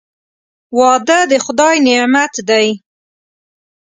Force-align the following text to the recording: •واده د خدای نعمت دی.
•واده 0.77 1.19
د 1.31 1.33
خدای 1.45 1.75
نعمت 1.87 2.33
دی. 2.49 2.67